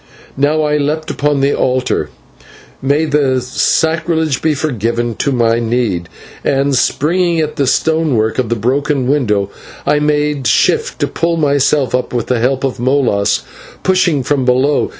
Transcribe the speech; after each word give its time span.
Now 0.35 0.63
I 0.63 0.77
leapt 0.77 1.11
upon 1.11 1.41
the 1.41 1.53
altar 1.53 2.09
may 2.81 3.05
the 3.05 3.39
sacrilege 3.39 4.41
be 4.41 4.55
forgiven 4.55 5.13
to 5.17 5.31
my 5.31 5.59
need 5.59 6.09
and, 6.43 6.73
springing 6.75 7.39
at 7.39 7.55
the 7.55 7.67
stonework 7.67 8.39
of 8.39 8.49
the 8.49 8.55
broken 8.55 9.07
window, 9.07 9.51
I 9.85 9.99
made 9.99 10.47
shift 10.47 10.97
to 11.01 11.07
pull 11.07 11.37
myself 11.37 11.93
up 11.93 12.13
with 12.15 12.25
the 12.25 12.39
help 12.39 12.63
of 12.63 12.79
Molas 12.79 13.43
pushing 13.83 14.23
from 14.23 14.43
below. 14.43 14.89